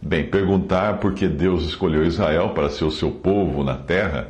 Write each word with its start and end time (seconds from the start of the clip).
Bem, 0.00 0.28
perguntar 0.28 0.98
por 0.98 1.14
que 1.14 1.26
Deus 1.26 1.64
escolheu 1.64 2.04
Israel 2.04 2.50
para 2.50 2.68
ser 2.68 2.84
o 2.84 2.90
seu 2.90 3.10
povo 3.10 3.64
na 3.64 3.76
terra 3.76 4.28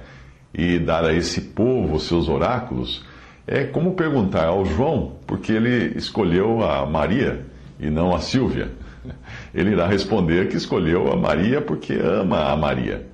e 0.55 0.79
dar 0.79 1.05
a 1.05 1.13
esse 1.13 1.41
povo 1.41 2.01
seus 2.01 2.29
oráculos 2.29 3.05
é 3.47 3.65
como 3.65 3.95
perguntar 3.95 4.47
ao 4.47 4.65
João 4.65 5.13
por 5.27 5.39
que 5.39 5.53
ele 5.53 5.97
escolheu 5.97 6.65
a 6.65 6.85
Maria 6.85 7.47
e 7.79 7.89
não 7.89 8.15
a 8.15 8.19
Silvia. 8.19 8.73
Ele 9.55 9.71
irá 9.71 9.87
responder 9.87 10.49
que 10.49 10.57
escolheu 10.57 11.13
a 11.13 11.17
Maria 11.17 11.61
porque 11.61 11.93
ama 11.93 12.51
a 12.51 12.57
Maria. 12.57 13.07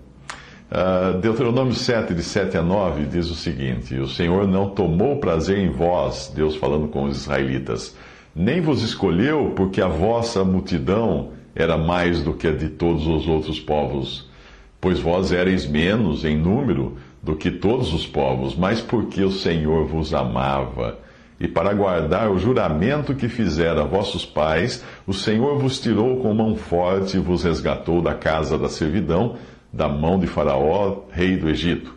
Uh, 0.70 1.18
Deuteronômio 1.18 1.74
7, 1.74 2.14
de 2.14 2.22
7 2.22 2.56
a 2.56 2.62
9, 2.62 3.04
diz 3.04 3.28
o 3.28 3.34
seguinte: 3.34 3.94
O 3.96 4.08
Senhor 4.08 4.48
não 4.48 4.70
tomou 4.70 5.18
prazer 5.18 5.58
em 5.58 5.68
vós, 5.68 6.32
Deus 6.34 6.56
falando 6.56 6.88
com 6.88 7.04
os 7.04 7.18
israelitas, 7.18 7.94
nem 8.34 8.62
vos 8.62 8.82
escolheu 8.82 9.52
porque 9.54 9.82
a 9.82 9.88
vossa 9.88 10.42
multidão 10.42 11.32
era 11.54 11.76
mais 11.76 12.22
do 12.22 12.32
que 12.32 12.46
a 12.46 12.52
de 12.52 12.68
todos 12.68 13.06
os 13.06 13.26
outros 13.28 13.60
povos, 13.60 14.28
pois 14.80 14.98
vós 14.98 15.32
erais 15.32 15.66
menos 15.66 16.24
em 16.24 16.36
número 16.36 16.96
do 17.22 17.36
que 17.36 17.50
todos 17.50 17.92
os 17.92 18.06
povos, 18.06 18.56
mas 18.56 18.80
porque 18.80 19.22
o 19.22 19.30
Senhor 19.30 19.86
vos 19.86 20.12
amava. 20.12 20.98
E 21.38 21.48
para 21.48 21.74
guardar 21.74 22.30
o 22.30 22.38
juramento 22.38 23.14
que 23.14 23.28
fizera 23.28 23.82
a 23.82 23.84
vossos 23.84 24.24
pais, 24.24 24.84
o 25.06 25.12
Senhor 25.12 25.58
vos 25.58 25.80
tirou 25.80 26.20
com 26.20 26.32
mão 26.32 26.56
forte 26.56 27.16
e 27.16 27.20
vos 27.20 27.42
resgatou 27.42 28.00
da 28.00 28.14
casa 28.14 28.56
da 28.56 28.68
servidão, 28.68 29.36
da 29.72 29.88
mão 29.88 30.18
de 30.18 30.26
Faraó, 30.26 31.02
rei 31.10 31.36
do 31.36 31.48
Egito. 31.48 31.94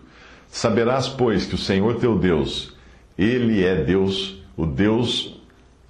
Saberás, 0.48 1.08
pois, 1.08 1.46
que 1.46 1.56
o 1.56 1.60
Senhor 1.60 1.96
teu 1.96 2.18
Deus, 2.18 2.76
ele 3.18 3.64
é 3.64 3.76
Deus, 3.76 4.42
o 4.56 4.66
Deus 4.66 5.35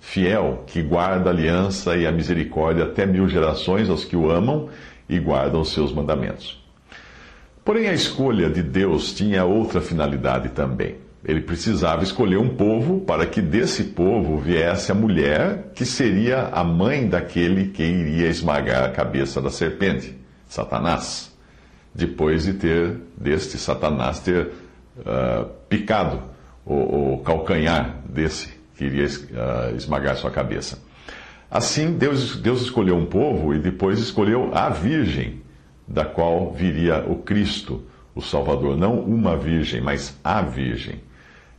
fiel, 0.06 0.64
que 0.68 0.84
guarda 0.84 1.30
a 1.30 1.34
aliança 1.34 1.98
e 1.98 2.06
a 2.06 2.12
misericórdia 2.12 2.86
até 2.86 3.06
mil 3.06 3.28
gerações 3.28 3.90
aos 3.90 4.06
que 4.06 4.16
o 4.16 4.30
amam 4.30 4.70
e 5.10 5.20
guardam 5.20 5.62
os 5.62 5.74
seus 5.74 5.92
mandamentos. 5.92 6.64
Porém, 7.66 7.88
a 7.88 7.94
escolha 7.94 8.48
de 8.50 8.62
Deus 8.62 9.14
tinha 9.14 9.44
outra 9.44 9.82
finalidade 9.82 10.50
também. 10.50 10.98
Ele 11.24 11.42
precisava 11.42 12.04
escolher 12.04 12.38
um 12.38 12.50
povo 12.50 13.02
para 13.02 13.26
que 13.26 13.42
desse 13.42 13.84
povo 13.86 14.38
viesse 14.38 14.92
a 14.92 14.96
mulher 14.96 15.72
que 15.74 15.84
seria 15.84 16.50
a 16.52 16.64
mãe 16.64 17.08
daquele 17.10 17.70
que 17.70 17.82
iria 17.82 18.28
esmagar 18.28 18.84
a 18.84 18.90
cabeça 18.90 19.42
da 19.42 19.50
serpente, 19.50 20.16
Satanás, 20.48 21.36
depois 21.94 22.44
de 22.44 22.54
ter, 22.54 22.98
deste 23.18 23.58
Satanás, 23.58 24.20
ter 24.20 24.52
uh, 25.00 25.50
picado 25.68 26.22
o, 26.64 27.14
o, 27.14 27.18
calcanhar 27.24 28.02
desse 28.08 28.55
que 28.76 28.86
iria 28.86 29.06
uh, 29.06 29.76
esmagar 29.76 30.16
sua 30.16 30.32
cabeça. 30.32 30.80
Assim, 31.50 31.98
Deus, 31.98 32.38
Deus 32.38 32.62
escolheu 32.62 32.96
um 32.98 33.06
povo 33.06 33.54
e 33.54 33.60
depois 33.60 34.00
escolheu 34.00 34.52
a 34.54 34.70
virgem, 34.70 35.42
da 35.88 36.04
qual 36.04 36.52
viria 36.52 37.06
o 37.08 37.18
Cristo, 37.18 37.84
o 38.14 38.22
Salvador. 38.22 38.76
Não 38.76 39.00
uma 39.00 39.38
virgem, 39.38 39.82
mas 39.82 40.18
a 40.24 40.42
virgem. 40.42 41.00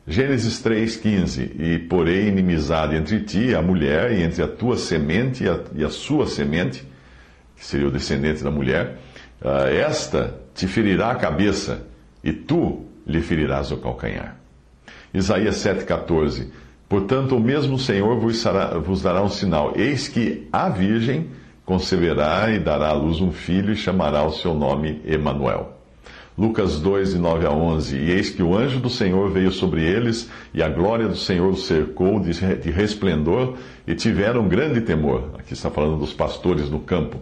Gênesis 0.07 0.63
3,15: 0.63 1.59
E 1.59 1.79
porém 1.79 2.29
inimizade 2.29 2.95
entre 2.95 3.21
ti, 3.21 3.55
a 3.55 3.63
mulher, 3.63 4.13
e 4.13 4.23
entre 4.23 4.43
a 4.43 4.49
tua 4.49 4.77
semente 4.77 5.45
e 5.45 5.49
a, 5.49 5.61
e 5.75 5.85
a 5.85 5.91
sua 5.91 6.27
semente, 6.27 6.87
que 7.57 7.65
seria 7.65 7.89
o 7.89 7.91
descendente 7.91 8.45
da 8.45 8.51
mulher, 8.51 8.99
uh, 9.41 9.67
esta 9.67 10.39
te 10.55 10.67
ferirá 10.67 11.11
a 11.11 11.15
cabeça, 11.15 11.87
e 12.23 12.33
tu 12.33 12.85
lhe 13.07 13.21
ferirás 13.21 13.71
o 13.71 13.77
calcanhar. 13.79 14.37
Isaías 15.15 15.57
7,14: 15.57 16.49
Portanto, 16.89 17.37
o 17.37 17.41
mesmo 17.41 17.79
Senhor 17.79 18.17
vos, 18.19 19.03
dará 19.03 19.23
um 19.23 19.29
sinal: 19.29 19.73
eis 19.77 20.09
que 20.09 20.47
a 20.53 20.69
virgem 20.69 21.29
conceberá 21.65 22.51
e 22.51 22.61
dará 22.61 22.89
à 22.89 22.93
luz 22.93 23.21
um 23.21 23.33
filho, 23.33 23.73
e 23.73 23.77
chamará 23.77 24.25
o 24.25 24.33
seu 24.33 24.55
nome 24.55 25.01
Emanuel. 25.05 25.73
Lucas 26.39 26.79
2, 26.81 27.15
de 27.15 27.19
9 27.19 27.47
a 27.47 27.51
11. 27.51 27.97
E 27.97 28.11
eis 28.11 28.31
que 28.31 28.43
o 28.43 28.57
anjo 28.57 28.79
do 28.79 28.91
Senhor 28.91 29.31
veio 29.31 29.51
sobre 29.51 29.83
eles, 29.83 30.31
e 30.53 30.63
a 30.63 30.69
glória 30.69 31.09
do 31.09 31.17
Senhor 31.17 31.51
os 31.51 31.67
cercou 31.67 32.21
de, 32.21 32.33
de 32.33 32.71
resplendor, 32.71 33.55
e 33.87 33.95
tiveram 33.95 34.47
grande 34.47 34.83
temor. 34.83 35.31
Aqui 35.39 35.55
está 35.55 35.71
falando 35.71 35.99
dos 35.99 36.13
pastores 36.13 36.71
no 36.71 36.79
campo. 36.79 37.19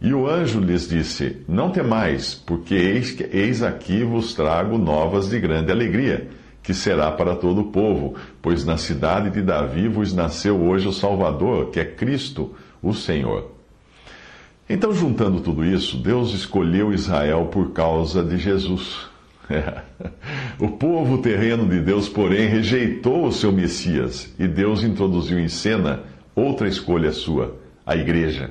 E 0.00 0.14
o 0.14 0.26
anjo 0.26 0.58
lhes 0.58 0.88
disse: 0.88 1.38
Não 1.46 1.70
temais, 1.70 2.34
porque 2.34 2.74
eis, 2.74 3.16
eis 3.30 3.62
aqui 3.62 4.04
vos 4.04 4.32
trago 4.32 4.78
novas 4.78 5.28
de 5.28 5.38
grande 5.38 5.70
alegria, 5.70 6.28
que 6.62 6.72
será 6.72 7.10
para 7.10 7.34
todo 7.34 7.60
o 7.62 7.70
povo, 7.72 8.14
pois 8.40 8.64
na 8.64 8.76
cidade 8.76 9.30
de 9.30 9.42
Davi 9.42 9.88
vos 9.88 10.12
nasceu 10.12 10.60
hoje 10.60 10.86
o 10.86 10.92
Salvador, 10.92 11.70
que 11.70 11.80
é 11.80 11.84
Cristo, 11.84 12.54
o 12.82 12.94
Senhor. 12.94 13.50
Então, 14.68 14.94
juntando 14.94 15.40
tudo 15.40 15.64
isso, 15.64 15.96
Deus 15.96 16.32
escolheu 16.32 16.92
Israel 16.92 17.46
por 17.46 17.72
causa 17.72 18.22
de 18.22 18.38
Jesus. 18.38 19.10
O 20.58 20.68
povo 20.68 21.18
terreno 21.18 21.68
de 21.68 21.80
Deus, 21.80 22.08
porém, 22.08 22.46
rejeitou 22.46 23.26
o 23.26 23.32
seu 23.32 23.50
Messias 23.50 24.32
e 24.38 24.46
Deus 24.46 24.84
introduziu 24.84 25.40
em 25.40 25.48
cena 25.48 26.04
outra 26.34 26.68
escolha 26.68 27.10
sua, 27.10 27.56
a 27.84 27.96
igreja. 27.96 28.50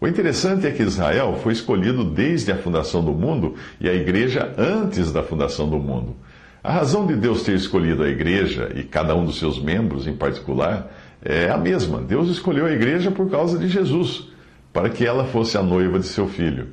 O 0.00 0.08
interessante 0.08 0.66
é 0.66 0.70
que 0.70 0.82
Israel 0.82 1.38
foi 1.42 1.52
escolhido 1.52 2.04
desde 2.04 2.50
a 2.50 2.58
fundação 2.58 3.04
do 3.04 3.12
mundo 3.12 3.54
e 3.80 3.88
a 3.88 3.94
igreja 3.94 4.52
antes 4.58 5.12
da 5.12 5.22
fundação 5.22 5.68
do 5.68 5.78
mundo. 5.78 6.16
A 6.64 6.72
razão 6.72 7.06
de 7.06 7.14
Deus 7.14 7.42
ter 7.42 7.54
escolhido 7.54 8.02
a 8.02 8.08
igreja 8.08 8.72
e 8.74 8.82
cada 8.82 9.14
um 9.14 9.26
dos 9.26 9.38
seus 9.38 9.62
membros 9.62 10.06
em 10.06 10.16
particular 10.16 10.90
é 11.22 11.50
a 11.50 11.58
mesma. 11.58 12.00
Deus 12.00 12.30
escolheu 12.30 12.64
a 12.64 12.72
igreja 12.72 13.10
por 13.10 13.30
causa 13.30 13.58
de 13.58 13.68
Jesus 13.68 14.30
para 14.72 14.88
que 14.88 15.04
ela 15.04 15.26
fosse 15.26 15.58
a 15.58 15.62
noiva 15.62 15.98
de 15.98 16.06
seu 16.06 16.26
filho. 16.26 16.68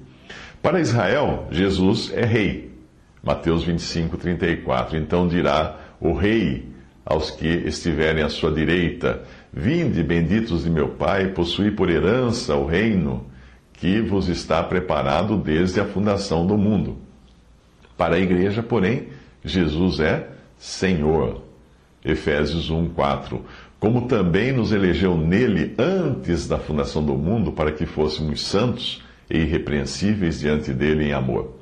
Para 0.62 0.80
Israel, 0.80 1.46
Jesus 1.52 2.10
é 2.16 2.24
rei. 2.24 2.72
Mateus 3.22 3.66
25, 3.66 4.16
34. 4.16 4.98
Então 4.98 5.28
dirá 5.28 5.78
o 6.00 6.14
rei 6.14 6.70
aos 7.06 7.30
que 7.30 7.48
estiverem 7.50 8.24
à 8.24 8.30
sua 8.30 8.50
direita: 8.50 9.24
Vinde, 9.52 10.02
benditos 10.02 10.64
de 10.64 10.70
meu 10.70 10.88
Pai, 10.88 11.28
possuí 11.34 11.70
por 11.70 11.90
herança 11.90 12.56
o 12.56 12.66
reino 12.66 13.26
que 13.74 14.00
vos 14.00 14.30
está 14.30 14.64
preparado 14.64 15.36
desde 15.36 15.82
a 15.82 15.86
fundação 15.86 16.48
do 16.48 16.58
mundo. 16.58 16.98
Para 17.98 18.16
a 18.16 18.20
igreja, 18.20 18.64
porém, 18.64 19.08
Jesus 19.44 20.00
é 20.00 20.28
Senhor. 20.58 21.42
Efésios 22.04 22.70
1, 22.70 22.90
4 22.90 23.46
como 23.82 24.04
também 24.04 24.52
nos 24.52 24.72
elegeu 24.72 25.18
nele 25.18 25.74
antes 25.76 26.48
da 26.48 26.60
fundação 26.60 27.04
do 27.04 27.16
mundo, 27.16 27.52
para 27.52 27.72
que 27.72 27.88
fôssemos 27.88 28.46
santos 28.46 29.04
e 29.28 29.40
irrepreensíveis 29.40 30.40
diante 30.40 30.72
dele 30.72 31.06
em 31.06 31.14
amor. 31.14 31.56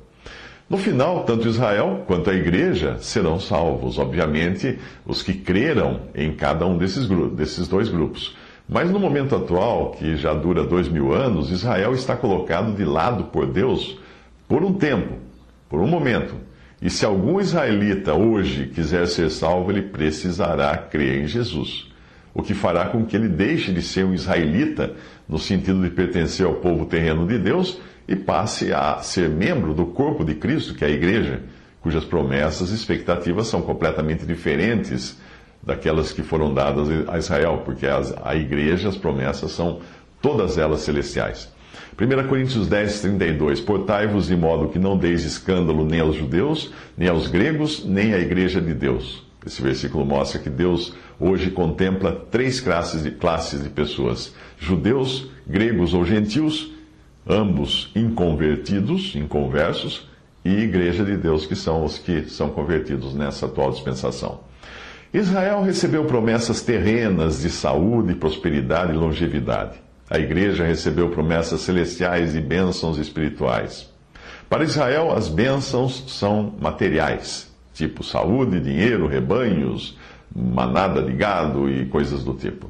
No 0.68 0.76
final, 0.76 1.24
tanto 1.24 1.48
Israel 1.48 2.04
quanto 2.06 2.28
a 2.28 2.34
igreja 2.34 2.98
serão 2.98 3.40
salvos, 3.40 3.98
obviamente, 3.98 4.78
os 5.06 5.22
que 5.22 5.32
creram 5.32 6.02
em 6.14 6.30
cada 6.34 6.66
um 6.66 6.76
desses, 6.76 7.08
desses 7.32 7.66
dois 7.66 7.88
grupos. 7.88 8.36
Mas 8.68 8.90
no 8.90 9.00
momento 9.00 9.34
atual, 9.34 9.92
que 9.92 10.14
já 10.14 10.34
dura 10.34 10.62
dois 10.62 10.90
mil 10.90 11.14
anos, 11.14 11.50
Israel 11.50 11.94
está 11.94 12.14
colocado 12.14 12.76
de 12.76 12.84
lado 12.84 13.24
por 13.24 13.46
Deus 13.46 13.98
por 14.46 14.62
um 14.62 14.74
tempo, 14.74 15.14
por 15.70 15.80
um 15.80 15.86
momento. 15.86 16.34
E 16.80 16.88
se 16.88 17.04
algum 17.04 17.40
israelita 17.40 18.14
hoje 18.14 18.66
quiser 18.66 19.06
ser 19.06 19.30
salvo, 19.30 19.70
ele 19.70 19.82
precisará 19.82 20.76
crer 20.76 21.22
em 21.22 21.26
Jesus 21.26 21.90
o 22.32 22.42
que 22.42 22.54
fará 22.54 22.86
com 22.86 23.04
que 23.04 23.16
ele 23.16 23.28
deixe 23.28 23.72
de 23.72 23.82
ser 23.82 24.04
um 24.04 24.14
israelita, 24.14 24.94
no 25.28 25.38
sentido 25.38 25.82
de 25.82 25.90
pertencer 25.90 26.46
ao 26.46 26.54
povo 26.54 26.86
terreno 26.86 27.26
de 27.26 27.38
Deus, 27.38 27.80
e 28.06 28.16
passe 28.16 28.72
a 28.72 28.98
ser 28.98 29.28
membro 29.28 29.74
do 29.74 29.86
corpo 29.86 30.24
de 30.24 30.34
Cristo, 30.34 30.74
que 30.74 30.84
é 30.84 30.88
a 30.88 30.90
igreja, 30.90 31.42
cujas 31.80 32.04
promessas 32.04 32.70
e 32.70 32.74
expectativas 32.74 33.46
são 33.46 33.62
completamente 33.62 34.24
diferentes 34.26 35.18
daquelas 35.62 36.12
que 36.12 36.22
foram 36.22 36.52
dadas 36.52 36.88
a 37.08 37.18
Israel, 37.18 37.62
porque 37.64 37.86
a 37.86 38.34
igreja, 38.34 38.88
as 38.88 38.96
promessas 38.96 39.52
são 39.52 39.80
todas 40.20 40.56
elas 40.58 40.80
celestiais. 40.80 41.52
1 42.00 42.28
Coríntios 42.28 42.66
10, 42.66 43.00
32. 43.02 43.60
Portai-vos 43.60 44.28
de 44.28 44.34
modo 44.34 44.70
que 44.70 44.78
não 44.78 44.96
deis 44.96 45.22
escândalo 45.22 45.84
nem 45.84 46.00
aos 46.00 46.16
judeus, 46.16 46.72
nem 46.96 47.10
aos 47.10 47.26
gregos, 47.26 47.84
nem 47.84 48.14
à 48.14 48.18
igreja 48.18 48.58
de 48.58 48.72
Deus. 48.72 49.22
Esse 49.44 49.60
versículo 49.60 50.06
mostra 50.06 50.38
que 50.38 50.48
Deus 50.48 50.94
hoje 51.18 51.50
contempla 51.50 52.12
três 52.30 52.58
classes 52.58 53.02
de, 53.02 53.10
classes 53.10 53.62
de 53.62 53.68
pessoas: 53.68 54.34
judeus, 54.58 55.30
gregos 55.46 55.92
ou 55.92 56.02
gentios, 56.02 56.72
ambos 57.28 57.92
inconvertidos, 57.94 59.14
inconversos, 59.14 60.08
e 60.42 60.54
igreja 60.54 61.04
de 61.04 61.18
Deus, 61.18 61.44
que 61.44 61.54
são 61.54 61.84
os 61.84 61.98
que 61.98 62.22
são 62.30 62.48
convertidos 62.48 63.14
nessa 63.14 63.44
atual 63.44 63.72
dispensação. 63.72 64.40
Israel 65.12 65.62
recebeu 65.62 66.06
promessas 66.06 66.62
terrenas 66.62 67.42
de 67.42 67.50
saúde, 67.50 68.14
prosperidade 68.14 68.92
e 68.92 68.96
longevidade. 68.96 69.89
A 70.10 70.18
igreja 70.18 70.64
recebeu 70.64 71.08
promessas 71.10 71.60
celestiais 71.60 72.34
e 72.34 72.40
bênçãos 72.40 72.98
espirituais. 72.98 73.88
Para 74.48 74.64
Israel, 74.64 75.12
as 75.12 75.28
bênçãos 75.28 76.04
são 76.08 76.52
materiais, 76.60 77.48
tipo 77.72 78.02
saúde, 78.02 78.58
dinheiro, 78.58 79.06
rebanhos, 79.06 79.96
manada 80.34 81.00
de 81.00 81.12
gado 81.12 81.70
e 81.70 81.86
coisas 81.86 82.24
do 82.24 82.34
tipo. 82.34 82.68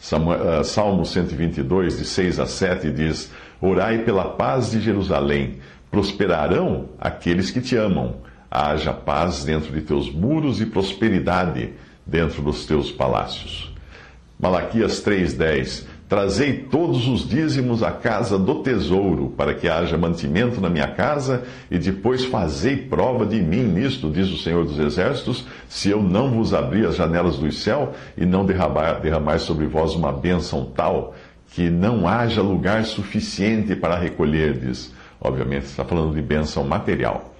Eh, 0.00 0.64
Salmo 0.64 1.06
122, 1.06 1.98
de 1.98 2.04
6 2.04 2.40
a 2.40 2.46
7, 2.46 2.90
diz: 2.90 3.30
Orai 3.60 3.98
pela 3.98 4.24
paz 4.24 4.72
de 4.72 4.80
Jerusalém, 4.80 5.60
prosperarão 5.90 6.88
aqueles 6.98 7.50
que 7.50 7.60
te 7.60 7.76
amam 7.76 8.16
haja 8.50 8.92
paz 8.92 9.44
dentro 9.44 9.72
de 9.72 9.80
teus 9.82 10.12
muros 10.12 10.60
e 10.60 10.66
prosperidade 10.66 11.72
dentro 12.04 12.42
dos 12.42 12.66
teus 12.66 12.90
palácios. 12.90 13.72
Malaquias 14.38 15.00
3:10 15.00 15.86
Trazei 16.10 16.54
todos 16.54 17.06
os 17.06 17.28
dízimos 17.28 17.84
à 17.84 17.92
casa 17.92 18.36
do 18.36 18.64
tesouro, 18.64 19.32
para 19.36 19.54
que 19.54 19.68
haja 19.68 19.96
mantimento 19.96 20.60
na 20.60 20.68
minha 20.68 20.88
casa, 20.88 21.44
e 21.70 21.78
depois 21.78 22.24
fazei 22.24 22.76
prova 22.76 23.24
de 23.24 23.40
mim 23.40 23.62
nisto, 23.62 24.10
diz 24.10 24.28
o 24.28 24.36
Senhor 24.36 24.64
dos 24.64 24.80
Exércitos, 24.80 25.46
se 25.68 25.88
eu 25.88 26.02
não 26.02 26.32
vos 26.32 26.52
abrir 26.52 26.84
as 26.84 26.96
janelas 26.96 27.38
do 27.38 27.52
céu 27.52 27.94
e 28.16 28.26
não 28.26 28.44
derramar, 28.44 28.94
derramar 28.94 29.38
sobre 29.38 29.66
vós 29.68 29.94
uma 29.94 30.10
bênção 30.10 30.64
tal, 30.74 31.14
que 31.52 31.70
não 31.70 32.08
haja 32.08 32.42
lugar 32.42 32.84
suficiente 32.84 33.76
para 33.76 33.96
recolherdes. 33.96 34.92
Obviamente, 35.20 35.66
está 35.66 35.84
falando 35.84 36.12
de 36.12 36.22
bênção 36.22 36.64
material. 36.64 37.32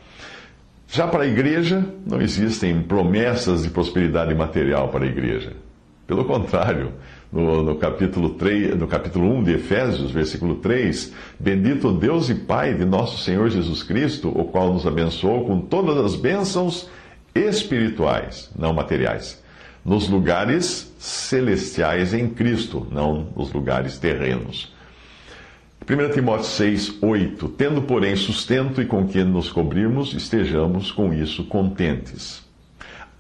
Já 0.87 1.08
para 1.08 1.25
a 1.25 1.26
igreja, 1.26 1.84
não 2.06 2.23
existem 2.23 2.81
promessas 2.82 3.64
de 3.64 3.70
prosperidade 3.70 4.32
material 4.32 4.90
para 4.90 5.05
a 5.05 5.08
igreja. 5.08 5.55
Pelo 6.06 6.25
contrário, 6.25 6.93
no, 7.32 7.62
no, 7.62 7.76
capítulo 7.76 8.30
3, 8.30 8.76
no 8.76 8.86
capítulo 8.86 9.32
1 9.38 9.44
de 9.44 9.54
Efésios, 9.54 10.10
versículo 10.10 10.56
3, 10.56 11.12
Bendito 11.38 11.92
Deus 11.92 12.28
e 12.28 12.34
Pai 12.34 12.74
de 12.74 12.84
nosso 12.84 13.22
Senhor 13.22 13.48
Jesus 13.48 13.82
Cristo, 13.82 14.28
o 14.28 14.44
qual 14.44 14.72
nos 14.72 14.86
abençoou 14.86 15.44
com 15.44 15.60
todas 15.60 15.96
as 15.98 16.16
bênçãos 16.16 16.88
espirituais, 17.34 18.50
não 18.58 18.72
materiais, 18.72 19.42
nos 19.84 20.08
lugares 20.08 20.92
celestiais 20.98 22.12
em 22.12 22.28
Cristo, 22.28 22.86
não 22.90 23.28
nos 23.36 23.52
lugares 23.52 23.98
terrenos. 23.98 24.74
1 25.88 26.12
Timóteo 26.12 26.44
6, 26.44 26.98
8. 27.00 27.48
Tendo, 27.50 27.82
porém, 27.82 28.14
sustento 28.14 28.82
e 28.82 28.86
com 28.86 29.06
que 29.08 29.24
nos 29.24 29.50
cobrirmos, 29.50 30.12
estejamos 30.14 30.92
com 30.92 31.12
isso 31.12 31.44
contentes. 31.44 32.42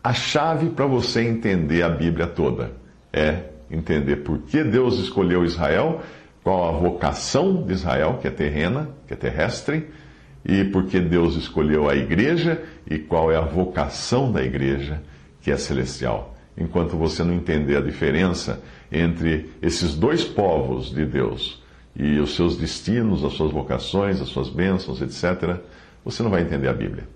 A 0.04 0.12
chave 0.12 0.70
para 0.70 0.86
você 0.86 1.22
entender 1.22 1.82
a 1.82 1.88
Bíblia 1.88 2.26
toda 2.26 2.72
é 3.12 3.49
entender 3.70 4.16
por 4.16 4.38
que 4.38 4.64
Deus 4.64 4.98
escolheu 4.98 5.44
Israel, 5.44 6.02
qual 6.42 6.68
a 6.68 6.78
vocação 6.78 7.62
de 7.62 7.72
Israel, 7.72 8.18
que 8.20 8.28
é 8.28 8.30
terrena, 8.30 8.88
que 9.06 9.14
é 9.14 9.16
terrestre, 9.16 9.86
e 10.44 10.64
por 10.64 10.86
que 10.86 10.98
Deus 10.98 11.36
escolheu 11.36 11.88
a 11.88 11.94
igreja 11.94 12.62
e 12.90 12.98
qual 12.98 13.30
é 13.30 13.36
a 13.36 13.42
vocação 13.42 14.32
da 14.32 14.42
igreja, 14.42 15.02
que 15.42 15.50
é 15.50 15.56
celestial. 15.56 16.34
Enquanto 16.56 16.96
você 16.96 17.22
não 17.22 17.34
entender 17.34 17.76
a 17.76 17.80
diferença 17.80 18.62
entre 18.90 19.50
esses 19.60 19.94
dois 19.94 20.24
povos 20.24 20.90
de 20.90 21.04
Deus, 21.04 21.62
e 21.94 22.18
os 22.18 22.34
seus 22.34 22.56
destinos, 22.56 23.24
as 23.24 23.32
suas 23.34 23.52
vocações, 23.52 24.20
as 24.20 24.28
suas 24.28 24.48
bênçãos, 24.48 25.02
etc., 25.02 25.60
você 26.04 26.22
não 26.22 26.30
vai 26.30 26.42
entender 26.42 26.68
a 26.68 26.72
Bíblia. 26.72 27.06